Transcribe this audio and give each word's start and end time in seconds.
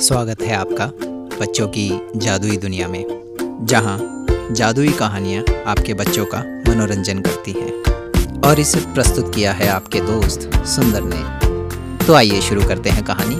स्वागत 0.00 0.42
है 0.42 0.54
आपका 0.54 0.86
बच्चों 1.40 1.68
की 1.68 2.00
जादुई 2.16 2.56
दुनिया 2.56 2.88
में, 2.88 3.04
जहाँ 3.62 4.26
जादुई 4.52 4.92
कहानियाँ 4.92 5.44
आपके 5.66 5.94
बच्चों 5.94 6.26
का 6.26 6.38
मनोरंजन 6.38 7.20
करती 7.20 7.52
हैं। 7.52 8.40
और 8.40 8.60
इसे 8.60 8.80
प्रस्तुत 8.80 9.34
किया 9.34 9.52
है 9.52 9.68
आपके 9.68 10.00
दोस्त 10.00 10.66
सुंदर 10.66 11.00
ने। 11.04 12.06
तो 12.06 12.14
आइए 12.14 12.40
शुरू 12.40 12.68
करते 12.68 12.90
हैं 12.90 13.04
कहानी। 13.04 13.36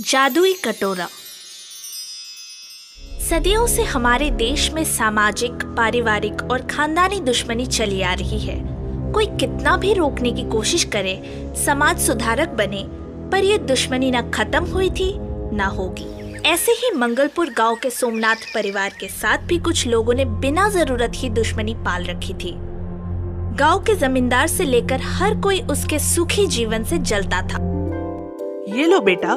जादुई 0.00 0.52
कटोरा। 0.52 1.08
सदियों 3.30 3.66
से 3.66 3.82
हमारे 3.82 4.30
देश 4.30 4.72
में 4.72 4.84
सामाजिक, 4.84 5.52
पारिवारिक 5.52 6.42
और 6.50 6.62
खानदानी 6.62 7.20
दुश्मनी 7.20 7.66
चली 7.66 8.02
आ 8.02 8.14
रही 8.14 8.38
है। 8.38 8.76
कोई 9.12 9.26
कितना 9.26 9.76
भी 9.76 9.92
रोकने 9.94 10.32
की 10.32 10.42
कोशिश 10.42 10.84
करे, 10.84 11.22
समाज 11.66 12.00
सुधारक 12.00 12.48
बने 12.48 13.05
पर 13.30 13.44
ये 13.44 13.58
दुश्मनी 13.58 14.10
न 14.10 14.30
खत्म 14.30 14.64
हुई 14.64 14.90
थी 14.90 15.12
न 15.18 15.60
होगी। 15.60 16.14
ऐसे 16.46 16.72
ही 16.72 16.90
मंगलपुर 16.98 17.50
गाँव 17.50 17.76
के 17.82 17.90
सोमनाथ 17.90 18.36
परिवार 18.54 18.92
के 19.00 19.08
साथ 19.08 19.38
भी 19.38 19.58
कुछ 19.58 19.86
लोगों 19.86 20.14
ने 20.14 20.24
बिना 20.24 20.68
ज़रूरत 20.68 21.12
ही 21.14 21.30
दुश्मनी 21.30 21.74
पाल 21.74 22.04
रखी 22.04 22.34
थी। 22.34 22.52
गाँव 23.56 23.80
के 23.80 23.94
जमींदार 23.94 24.46
से 24.46 24.64
लेकर 24.64 25.00
हर 25.02 25.40
कोई 25.40 25.60
उसके 25.60 25.98
सुखी 25.98 26.46
जीवन 26.46 26.84
से 26.84 26.98
जलता 26.98 27.42
था। 27.42 27.62
ये 28.76 28.86
लो 28.86 29.00
बेटा 29.00 29.36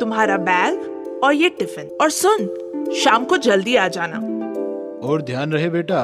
तुम्हारा 0.00 0.36
बैग 0.36 1.20
और 1.24 1.34
ये 1.34 1.48
टिफ़िन। 1.48 1.88
और 2.00 2.10
सुन 2.10 2.92
शाम 2.96 3.24
को 3.24 3.36
जल्दी 3.36 3.76
आ 3.76 3.88
जाना। 3.88 4.16
और 5.08 5.22
ध्यान 5.22 5.52
रहे 5.52 5.68
बेटा 5.70 6.02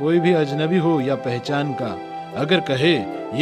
कोई 0.00 0.18
भी 0.18 0.32
अजनबी 0.32 0.78
हो 0.78 1.00
या 1.00 1.14
पहचान 1.14 1.72
का 1.72 1.96
अगर 2.36 2.60
कहे 2.60 2.92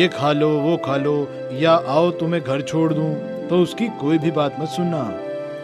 ये 0.01 0.09
खा 0.09 0.33
लो 0.33 0.49
वो 0.59 0.77
खा 0.77 0.97
लो 0.97 1.13
या 1.53 1.73
आओ 1.73 2.11
तुम्हें 2.11 2.43
घर 2.43 2.61
छोड़ 2.61 2.93
दूँ 2.93 3.15
तो 3.49 3.63
उसकी 3.63 3.89
कोई 3.89 4.19
भी 4.19 4.31
बात 4.31 4.57
मत 4.61 4.69
सुनना। 4.69 5.03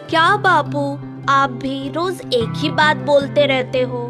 क्या 0.09 0.35
बापू 0.37 0.99
आप 1.29 1.49
भी 1.49 1.89
रोज 1.89 2.21
एक 2.33 2.53
ही 2.57 2.69
बात 2.69 2.97
बोलते 2.97 3.45
रहते 3.45 3.81
हो? 3.81 4.09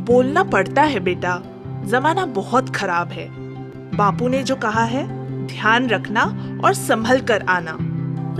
बोलना 0.00 0.42
पड़ता 0.44 0.82
है 0.82 1.00
बेटा। 1.00 1.42
जमाना 1.84 2.26
बहुत 2.26 2.76
खराब 2.76 3.08
है। 3.08 3.28
बापू 3.96 4.28
ने 4.28 4.42
जो 4.42 4.56
कहा 4.56 4.84
है 4.84 5.06
ध्यान 5.46 5.88
रखना 5.88 6.24
और 6.64 6.74
संभल 6.74 7.20
कर 7.20 7.42
आना। 7.42 7.76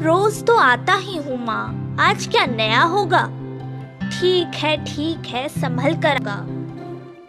रोज 0.03 0.45
तो 0.45 0.57
आता 0.57 0.95
ही 0.95 1.17
हूँ 1.17 1.47
माँ। 1.47 1.97
आज 2.01 2.27
क्या 2.27 2.47
नया 2.47 2.83
होगा? 2.83 3.27
ठीक 4.05 4.55
है 4.55 4.85
ठीक 4.85 5.27
है 5.27 5.49
संभल 5.49 5.95
कर 5.95 6.19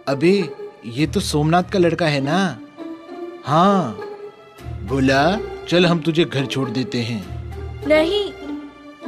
अभी 0.07 0.49
ये 0.85 1.07
तो 1.07 1.19
सोमनाथ 1.19 1.63
का 1.63 1.79
लड़का 1.79 2.05
है 2.05 2.21
ना? 2.21 2.57
हाँ। 3.45 3.99
बोला 4.83 5.37
चल 5.69 5.85
हम 5.85 5.99
तुझे 5.99 6.25
घर 6.25 6.45
छोड़ 6.45 6.69
देते 6.69 6.97
हैं। 6.97 7.23
नहीं 7.87 8.33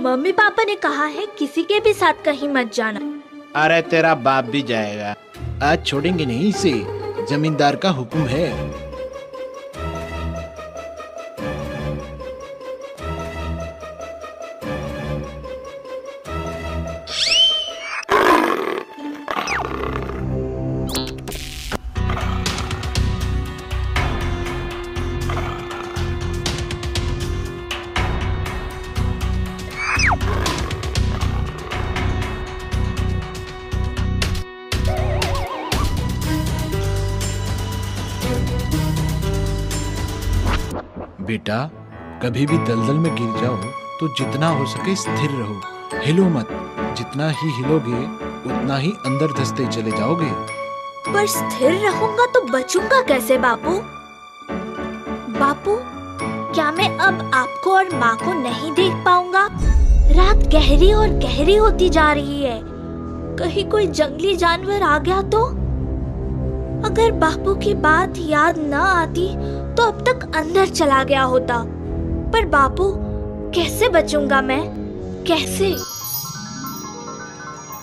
मम्मी 0.03 0.31
पापा 0.31 0.63
ने 0.63 0.75
कहा 0.75 1.05
है 1.05 1.25
किसी 1.39 1.63
के 1.63 1.79
भी 1.79 1.93
साथ 1.93 2.13
कहीं 2.25 2.49
मत 2.49 2.73
जाना। 2.73 2.99
अरे 3.55 3.81
तेरा 3.81 4.15
बाप 4.15 4.45
भी 4.45 4.61
जाएगा। 4.61 5.15
आज 5.63 5.85
छोड़ेंगे 5.85 6.25
नहीं 6.25 6.49
इसे। 6.49 6.73
जमींदार 7.29 7.75
का 7.75 7.89
हुक्म 7.89 8.19
है। 8.19 8.51
बेटा, 41.27 41.57
कभी 42.23 42.45
भी 42.45 42.57
दलदल 42.57 42.93
में 42.93 43.15
गिर 43.15 43.41
जाओ 43.41 43.55
तो 43.99 44.07
जितना 44.07 44.49
हो 44.49 44.65
सके 44.65 44.95
स्थिर 44.95 45.29
रहो। 45.31 45.61
हिलो 45.95 46.23
मत। 46.23 46.47
जितना 46.97 47.29
ही 47.29 47.49
हिलोगे, 47.51 48.03
उतना 48.49 48.77
ही 48.77 48.91
अंदर 49.05 49.33
धसते 49.33 49.65
चले 49.67 49.91
जाओगे। 49.91 50.31
पर 51.13 51.27
स्थिर 51.27 51.71
रहूँगा 51.71 52.25
तो 52.25 52.41
बचूँगा 52.41 53.01
कैसे, 53.01 53.37
बापू? 53.37 53.71
बापू, 55.39 55.77
क्या 56.53 56.71
मैं 56.71 56.97
अब 56.97 57.31
आपको 57.33 57.71
और 57.71 57.95
माँ 57.95 58.15
को 58.15 58.33
नहीं 58.33 58.71
देख 58.71 58.93
पाऊँगा? 59.05 59.47
रात 60.11 60.47
गहरी 60.47 60.93
और 60.93 61.07
गहरी 61.07 61.55
होती 61.55 61.89
जा 61.89 62.11
रही 62.11 62.43
है। 62.43 62.59
कहीं 63.37 63.69
कोई 63.69 63.87
जंगली 63.87 64.35
जानवर 64.35 64.83
आ 64.83 64.97
गया 64.99 65.21
तो? 65.21 65.45
अगर 66.87 67.11
बापू 67.11 67.55
की 67.55 67.73
बात 67.73 68.13
याद 68.17 68.57
न 68.57 68.73
आती 68.73 69.27
तो 69.77 69.83
अब 69.83 70.05
तक 70.05 70.35
अंदर 70.35 70.67
चला 70.67 71.03
गया 71.03 71.23
होता। 71.23 71.63
पर 72.31 72.45
बापू, 72.45 72.95
कैसे 73.51 73.89
बचूँगा 73.89 74.41
मैं? 74.41 74.63
कैसे? 75.27 75.75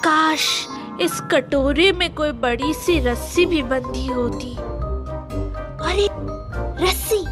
काश 0.04 0.68
इस 1.00 1.20
कटोरे 1.20 1.92
में 1.92 2.14
कोई 2.14 2.32
बड़ी 2.32 2.74
सी 2.74 3.00
रस्सी 3.00 3.46
भी 3.46 3.62
बंधी 3.62 4.06
होती। 4.06 4.56
अरे, 5.84 6.08
रस्सी? 6.84 7.24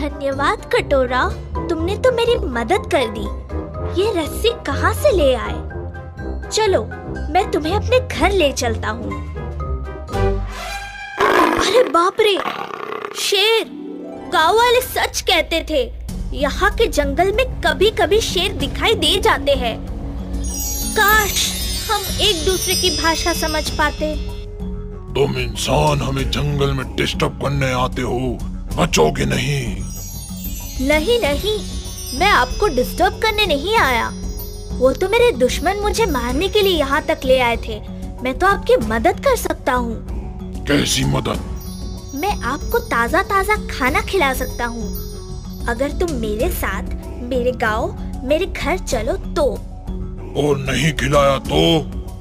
धन्यवाद 0.00 0.70
कटोरा, 0.74 1.30
तुमने 1.68 1.96
तो 1.96 2.12
मेरी 2.12 2.34
मदद 2.34 2.82
कर 2.94 3.06
दी। 3.08 3.46
ये 4.02 4.22
रस्सी 4.22 4.50
कहाँ 4.66 4.92
से 4.92 5.10
ले 5.10 5.34
आए? 5.34 5.62
चलो, 6.50 6.84
मैं 7.32 7.50
तुम्हें 7.50 7.74
अपने 7.74 8.08
घर 8.18 8.30
ले 8.30 8.52
चलता 8.52 8.88
हूँ। 8.88 9.36
अरे 11.66 11.90
बाप 11.90 12.16
रे! 12.20 12.65
वाले 14.76 15.06
सच 15.06 15.20
कहते 15.20 15.64
थे। 15.70 15.82
यहाँ 16.36 16.70
के 16.70 16.86
जंगल 16.86 17.32
में 17.32 17.44
कभी 17.60 17.90
कभी 17.90 18.20
शेर 18.20 18.52
दिखाई 18.52 18.94
दे 18.94 19.20
जाते 19.20 19.52
हैं। 19.52 19.76
काश 20.96 21.44
हम 21.90 22.02
एक 22.20 22.44
दूसरे 22.44 22.74
की 22.74 22.90
भाषा 23.02 23.32
समझ 23.32 23.70
पाते। 23.70 24.14
तुम 25.14 25.38
इंसान 25.38 26.00
हमें 26.00 26.30
जंगल 26.30 26.72
में 26.72 26.94
डिस्टर्ब 26.96 27.38
करने 27.42 27.72
आते 27.72 28.02
हो। 28.02 28.38
बचोगे 28.76 29.24
नहीं। 29.24 29.64
नहीं 30.88 31.18
नहीं। 31.20 31.58
मैं 32.18 32.30
आपको 32.30 32.68
डिस्टर्ब 32.68 33.20
करने 33.22 33.46
नहीं 33.46 33.76
आया। 33.76 34.08
वो 34.72 34.92
तो 34.92 35.08
मेरे 35.08 35.30
दुश्मन 35.32 35.76
मुझे 35.76 36.06
मारने 36.06 36.48
के 36.48 36.62
लिए 36.62 36.78
यहाँ 36.78 37.02
तक 37.02 37.20
ले 37.24 37.38
आए 37.40 37.56
थे। 37.68 37.80
मैं 38.22 38.38
तो 38.38 38.46
आपकी 38.46 38.76
मदद 38.76 39.24
कर 39.24 39.36
सकता 39.36 39.72
हूँ। 39.72 39.96
कैसी 40.66 41.04
मदद? 41.04 41.55
मैं 42.16 42.30
आपको 42.44 42.78
ताज़ा 42.88 43.22
ताज़ा 43.22 43.54
खाना 43.70 44.00
खिला 44.00 44.32
सकता 44.34 44.66
हूँ। 44.66 44.88
अगर 45.68 45.92
तुम 45.92 46.12
मेरे 46.16 46.48
साथ 46.50 46.94
मेरे 47.22 47.52
गाँव 47.62 48.24
मेरे 48.24 48.46
घर 48.46 48.78
चलो 48.78 49.16
तो। 49.34 49.44
और 50.42 50.58
नहीं 50.58 50.92
खिलाया 50.92 51.38
तो? 51.38 51.60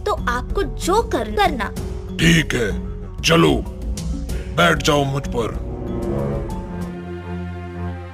तो 0.06 0.13
आपको 0.31 0.63
जो 0.63 1.01
कर 1.09 1.31
करना। 1.35 1.69
ठीक 2.17 2.56
है 2.56 2.69
चलो 3.22 3.51
बैठ 4.57 4.83
जाओ 4.83 5.03
मुझ 5.03 5.23
पर। 5.28 5.53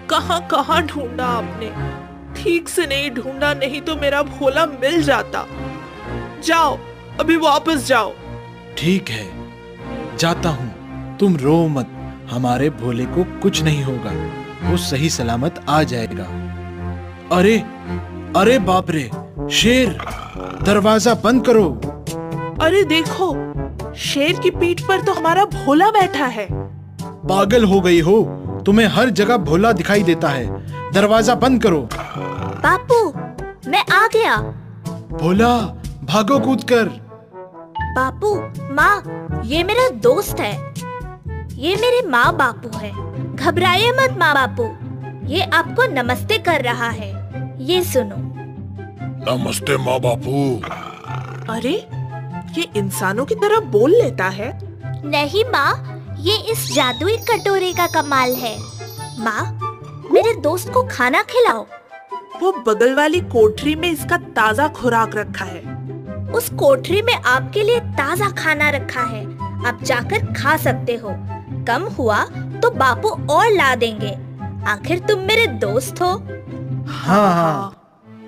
कहाँ 0.09 0.39
कहाँ 0.47 0.81
ढूंढा 0.87 1.25
आपने? 1.27 1.69
ठीक 2.35 2.69
से 2.69 2.85
नहीं 2.85 3.09
ढूंढा 3.11 3.53
नहीं 3.53 3.81
तो 3.81 3.95
मेरा 3.95 4.21
भोला 4.23 4.65
मिल 4.65 5.01
जाता। 5.03 5.45
जाओ 6.45 6.77
अभी 7.19 7.37
वापस 7.37 7.87
जाओ। 7.87 8.13
ठीक 8.77 9.09
है 9.09 9.25
जाता 10.17 10.49
हूँ। 10.49 10.70
तुम 11.21 11.35
रो 11.37 11.55
मत 11.67 11.87
हमारे 12.31 12.69
भोले 12.71 13.03
को 13.07 13.23
कुछ 13.41 13.61
नहीं 13.63 13.83
होगा 13.83 14.11
वो 14.61 14.77
सही 14.79 15.09
सलामत 15.09 15.59
आ 15.69 15.81
जाएगा। 15.83 16.23
अरे 17.31 17.57
अरे 18.37 18.57
बाप 18.59 18.89
रे 18.91 19.03
शेर 19.51 19.97
दरवाज़ा 20.65 21.13
बंद 21.23 21.45
करो। 21.45 21.67
अरे 22.61 22.83
देखो 22.85 23.29
शेर 23.99 24.39
की 24.39 24.51
पीठ 24.51 24.81
पर 24.87 25.01
तो 25.01 25.13
हमारा 25.13 25.45
भोला 25.45 25.89
बैठा 25.91 26.25
है। 26.27 26.47
पागल 27.27 27.63
हो 27.63 27.79
गई 27.81 27.99
हो 27.99 28.21
तुम्हें 28.65 28.87
हर 28.87 29.09
जगह 29.11 29.37
भोला 29.45 29.71
दिखाई 29.73 30.03
देता 30.03 30.29
है 30.29 30.91
दरवाज़ा 30.93 31.35
बंद 31.37 31.63
करो। 31.63 31.87
बापू 31.93 33.05
मैं 33.69 33.85
आ 33.93 34.05
गया। 34.07 34.37
भोला 35.13 35.55
भागो 36.05 36.39
कूद 36.39 36.63
कर। 36.71 36.89
बापू 37.95 38.35
माँ 38.73 39.41
ये 39.45 39.63
मेरा 39.63 39.89
दोस्त 40.01 40.39
है। 40.39 40.53
ये 41.61 41.75
मेरे 41.75 42.01
माँ 42.01 42.31
बापू 42.37 42.69
है। 42.77 42.89
घबराइए 43.35 43.91
मत 43.91 44.15
माँ 44.17 44.33
बापू 44.33 44.63
ये 45.27 45.41
आपको 45.53 45.85
नमस्ते 45.85 46.37
कर 46.37 46.61
रहा 46.61 46.87
है। 46.89 47.09
ये 47.63 47.81
सुनो। 47.83 48.15
नमस्ते 49.27 49.75
माँ 49.77 49.99
बापू 49.99 50.39
अरे 51.53 51.73
ये 52.57 52.65
इंसानों 52.75 53.25
की 53.25 53.35
तरह 53.35 53.59
बोल 53.71 53.91
लेता 53.93 54.27
है। 54.29 54.49
नहीं 55.05 55.43
माँ 55.45 56.15
ये 56.19 56.37
इस 56.51 56.67
जादुई 56.73 57.17
कटोरे 57.29 57.71
का 57.73 57.85
कमाल 57.91 58.33
है। 58.35 58.57
माँ 59.19 59.43
मेरे 60.11 60.33
दोस्त 60.41 60.71
को 60.73 60.83
खाना 60.91 61.21
खिलाओ। 61.23 61.65
वो 62.41 62.51
बगल 62.67 62.95
वाली 62.95 63.19
कोठरी 63.27 63.75
में 63.75 63.89
इसका 63.89 64.17
ताज़ा 64.31 64.67
खुराक 64.71 65.15
रखा 65.15 65.45
है। 65.45 65.61
उस 66.31 66.49
कोठरी 66.59 67.01
में 67.01 67.13
आपके 67.15 67.63
लिए 67.63 67.79
ताज़ा 67.99 68.29
खाना 68.37 68.69
रखा 68.69 69.03
है। 69.03 69.23
आप 69.67 69.83
जाकर 69.83 70.33
खा 70.33 70.57
सकते 70.57 70.95
हो। 70.95 71.15
कम 71.65 71.83
हुआ 71.97 72.23
तो 72.61 72.69
बापू 72.71 73.09
और 73.33 73.49
ला 73.49 73.73
देंगे। 73.75 74.11
आखिर 74.67 74.99
तुम 74.99 75.19
मेरे 75.19 75.47
दोस्त 75.59 76.01
हो। 76.01 76.11
हाँ 76.87 77.33
हाँ। 77.33 77.77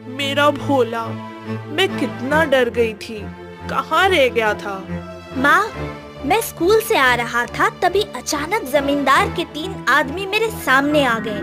मेरा 0.08 0.50
भोला 0.50 1.06
मैं 1.70 1.88
कितना 2.00 2.44
डर 2.46 2.70
गई 2.70 2.94
थी। 2.94 3.20
कहाँ 3.70 4.08
रह 4.10 4.28
गया 4.30 4.54
था? 4.54 4.84
माँ 5.38 5.64
मैं 6.26 6.40
स्कूल 6.42 6.82
से 6.82 6.98
आ 6.98 7.14
रहा 7.16 7.46
था 7.46 7.70
तभी 7.82 8.02
अचानक 8.16 8.64
जमींदार 8.64 9.30
के 9.30 9.44
तीन 9.44 9.76
आदमी 9.90 10.26
मेरे 10.26 10.50
सामने 10.66 11.04
आ 11.06 11.18
गए। 11.20 11.40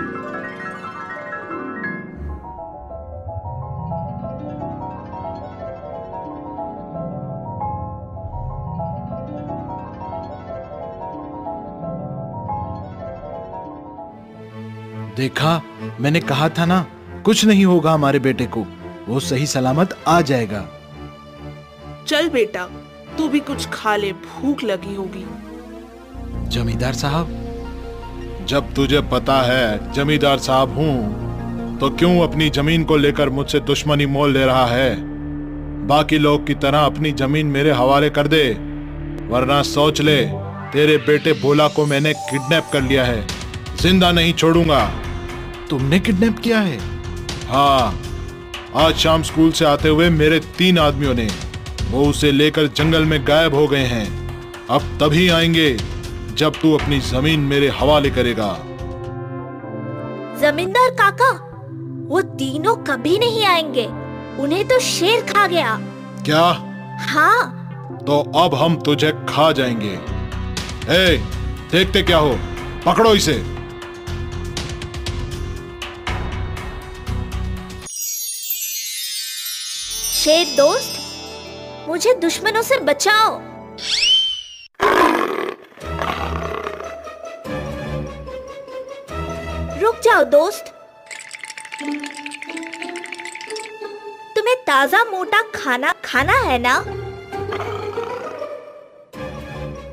देखा? 15.17 15.61
मैंने 16.01 16.21
कहा 16.23 16.49
था 16.49 16.65
ना 16.65 16.85
कुछ 17.25 17.45
नहीं 17.45 17.65
होगा 17.65 17.93
हमारे 17.93 18.19
बेटे 18.19 18.47
को 18.47 18.65
वो 19.09 19.21
सही 19.21 19.47
सलामत 19.47 19.97
आ 20.09 20.21
जाएगा। 20.21 20.65
चल 22.07 22.29
बेटा 22.29 22.69
तू 23.19 23.29
भी 23.29 23.41
कुछ 23.41 23.67
खा 23.69 23.95
ले 23.97 24.13
भूख 24.13 24.65
लगी 24.65 24.95
होगी। 24.95 25.25
जमींदार 26.51 26.95
साहब? 26.95 27.37
जब 28.49 28.73
तुझे 28.75 29.01
पता 29.11 29.41
है 29.43 29.93
जमींदार 29.93 30.39
साहब 30.39 30.79
हूँ 30.79 31.79
तो 31.79 31.91
क्यों 31.91 32.19
अपनी 32.21 32.49
ज़मीन 32.51 32.85
को 32.85 32.97
लेकर 32.97 33.29
मुझसे 33.31 33.61
दुश्मनी 33.63 34.07
मोल 34.07 34.33
ले 34.33 34.45
रहा 34.45 34.67
है? 34.67 34.97
बाकी 35.87 36.19
लोग 36.19 36.47
की 36.47 36.55
तरह 36.55 36.79
अपनी 36.79 37.13
ज़मीन 37.13 37.47
मेरे 37.49 37.73
हवाले 37.73 38.11
कर 38.11 38.29
दे 38.29 38.43
वरना 39.31 39.61
सोच 39.65 40.01
ले 40.01 40.17
तेरे 40.73 40.97
बेटे 41.07 41.33
भोला 41.33 41.69
को 41.69 41.87
मैंने 41.87 42.13
किडनैप 42.15 42.69
कर 42.73 42.83
लिया 42.83 43.05
है। 43.05 43.40
ज़िंदा 43.81 44.11
नहीं 44.13 44.33
छोड़ूँगा। 44.33 44.85
तुमने 45.71 45.99
किडनैप 45.99 46.39
किया 46.39 46.59
है? 46.61 46.79
हाँ 47.49 48.01
आज 48.77 48.95
शाम 48.95 49.23
स्कूल 49.23 49.53
से 49.53 49.65
आते 49.65 49.89
हुए 49.89 50.09
मेरे 50.11 50.39
तीन 50.59 50.79
आदमियों 50.79 51.15
ने 51.15 51.29
वो 51.91 52.05
उसे 52.07 52.31
लेकर 52.33 52.67
जंगल 52.67 53.05
में 53.05 53.27
गायब 53.27 53.55
हो 53.55 53.67
गए 53.69 53.85
हैं। 53.85 54.07
अब 54.71 54.83
तभी 55.01 55.29
आएँगे 55.29 55.71
जब 56.39 56.61
तू 56.63 56.73
अपनी 56.77 56.99
ज़मीन 57.01 57.41
मेरे 57.45 57.69
हवाले 57.69 58.11
करेगा। 58.11 58.53
जमींदार 60.41 60.91
काका 61.01 61.31
वो 62.09 62.21
तीनों 62.23 62.77
कभी 62.85 63.19
नहीं 63.19 63.45
आएँगे। 63.45 63.87
उन्हें 64.43 64.67
तो 64.69 64.79
शेर 64.81 65.21
खा 65.23 65.47
गया। 65.47 65.77
क्या? 66.25 66.45
हाँ। 67.09 67.99
तो 68.07 68.21
अब 68.37 68.55
हम 68.55 68.77
तुझे 68.77 69.13
खा 69.29 69.51
जाएँगे। 69.53 69.99
ए, 70.91 71.17
देखते 71.73 72.03
क्या 72.03 72.19
हो? 72.19 72.39
पकड़ो 72.87 73.15
इसे। 73.15 73.43
शेर 80.21 80.47
दोस्त, 80.57 80.97
मुझे 81.89 82.13
दुश्मनों 82.15 82.63
से 82.63 82.77
बचाओ। 82.79 83.39
रुक 89.81 90.01
जाओ 90.05 90.25
दोस्त। 90.25 90.65
तुम्हें 94.37 94.57
ताज़ा 94.57 95.05
मोटा 95.05 95.43
खाना 95.55 95.95
खाना 96.05 96.33
है 96.41 96.59
ना? 96.59 96.79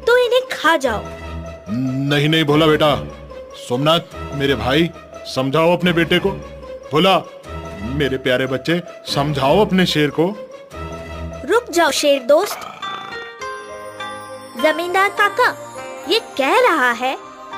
तो 0.07 0.17
इन्हें 0.17 0.41
खा 0.51 0.75
जाओ। 0.77 1.01
नहीं 1.69 2.29
नहीं, 2.29 2.43
भोला 2.43 2.67
बेटा। 2.67 2.95
सोमनाथ, 3.67 3.99
मेरे 4.35 4.55
भाई, 4.55 4.89
समझाओ 5.35 5.77
अपने 5.77 5.93
बेटे 5.93 6.19
को। 6.19 6.31
भोला 6.91 7.17
मेरे 7.97 8.17
प्यारे 8.17 8.45
बच्चे 8.47 8.81
समझाओ 9.05 9.59
अपने 9.61 9.85
शेर 9.85 10.09
को। 10.09 10.25
रुक 11.49 11.69
जाओ 11.71 11.91
शेर 11.91 12.23
दोस्त। 12.23 12.59
जमींदार 14.63 15.09
काका 15.19 15.49
ये 16.09 16.19
कह 16.37 16.59
रहा 16.67 16.91
है 16.91 17.11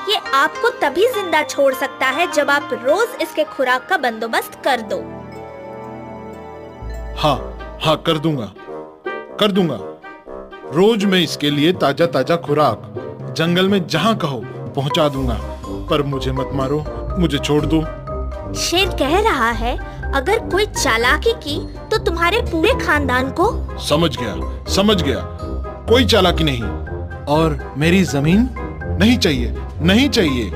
ये 0.08 0.16
आपको 0.34 0.68
तभी 0.80 1.06
ज़िंदा 1.08 1.42
छोड़ 1.42 1.72
सकता 1.74 2.06
है 2.08 2.30
जब 2.32 2.50
आप 2.50 2.70
रोज 2.84 3.20
इसके 3.22 3.44
खुराक 3.46 3.86
का 3.88 3.96
बंदोबस्त 3.98 4.60
कर 4.64 4.80
दो। 4.92 4.96
हाँ 7.20 7.36
हाँ 7.82 7.96
कर 7.96 8.18
दूँगा। 8.18 8.52
कर 9.40 9.52
दूँगा। 9.52 9.78
रोज 10.74 11.04
मैं 11.04 11.20
इसके 11.20 11.50
लिए 11.50 11.72
ताज़ा 11.72 12.06
ताज़ा 12.06 12.36
खुराक 12.36 13.32
जंगल 13.36 13.68
में 13.68 13.86
जहाँ 13.86 14.16
कहो 14.18 14.42
पहुँचा 14.76 15.08
दूँगा। 15.08 15.38
पर 15.90 16.02
मुझे 16.02 16.32
मत 16.32 16.50
मारो 16.54 16.84
मुझे 17.18 17.38
छोड़ 17.38 17.64
दो। 17.66 17.80
शेर 18.60 18.88
कह 18.98 19.20
रहा 19.20 19.50
है 19.52 19.76
अगर 20.14 20.38
कोई 20.48 20.64
चालाकी 20.66 21.32
की 21.44 21.58
तो 21.90 21.98
तुम्हारे 22.04 22.40
पूरे 22.42 22.72
खानदान 22.80 23.30
को। 23.30 23.50
समझ 23.78 24.16
गया 24.16 24.34
समझ 24.74 25.00
गया। 25.02 25.20
कोई 25.88 26.04
चालाकी 26.04 26.44
नहीं। 26.44 26.62
और 27.26 27.74
मेरी 27.78 28.02
ज़मीन? 28.04 28.48
नहीं 29.00 29.16
चाहिए 29.18 29.54
नहीं 29.82 30.08
चाहिए। 30.08 30.50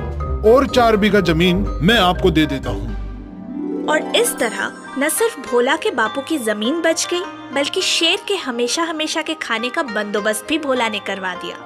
और 0.53 0.67
चार 0.67 0.97
बीघा 0.97 1.21
ज़मीन 1.21 1.65
मैं 1.83 1.99
आपको 1.99 2.31
दे 2.31 2.47
देता 2.47 2.71
हूँ। 2.71 3.87
और 3.89 4.17
इस 4.17 4.35
तरह 4.37 4.73
न 4.99 5.09
सिर्फ़ 5.09 5.39
भोला 5.41 5.77
के 5.77 5.91
बापू 5.91 6.21
की 6.21 6.39
ज़मीन 6.39 6.81
बच 6.83 7.07
गई 7.11 7.25
बल्कि 7.55 7.83
शेर 7.83 8.19
के 8.29 8.35
हमेशा 8.37 8.83
हमेशा 8.83 9.23
के 9.23 9.35
खाने 9.35 9.69
का 9.69 9.83
बंदोबस्त 9.83 10.47
भी 10.49 10.59
भोला 10.59 10.89
ने 10.89 10.99
करवा 10.99 11.35
दिया। 11.35 11.57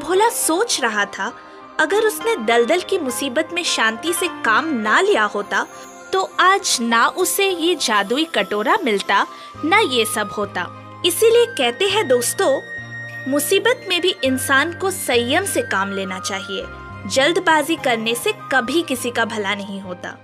भोला 0.00 0.28
सोच 0.28 0.80
रहा 0.82 1.04
था 1.18 1.32
अगर 1.80 2.06
उसने 2.06 2.36
दलदल 2.46 2.80
की 2.80 2.98
मुसीबत 2.98 3.48
में 3.54 3.62
शांति 3.64 4.12
से 4.12 4.28
काम 4.44 4.72
ना 4.78 5.00
लिया 5.00 5.24
होता 5.24 5.66
तो 6.16 6.22
आज 6.40 6.78
ना 6.80 7.06
उसे 7.08 7.48
ये 7.48 7.74
जादुई 7.74 8.24
कटोरा 8.24 8.76
मिलता, 8.84 9.26
ना 9.64 9.78
ये 9.78 10.04
सब 10.04 10.30
होता। 10.38 10.62
इसीलिए 11.06 11.46
कहते 11.46 11.84
हैं 11.84 12.06
दोस्तों, 12.08 12.48
मुसीबत 13.30 13.84
में 13.88 14.00
भी 14.00 14.14
इंसान 14.24 14.72
को 14.72 14.90
संयम 14.90 15.44
से 15.44 15.62
काम 15.62 15.92
लेना 15.92 16.18
चाहिए। 16.18 16.64
जल्दबाजी 17.10 17.76
करने 17.76 18.14
से 18.14 18.32
कभी 18.52 18.82
किसी 18.82 19.10
का 19.10 19.24
भला 19.24 19.54
नहीं 19.54 19.80
होता। 19.80 20.16